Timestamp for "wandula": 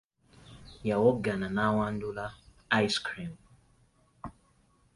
1.77-2.25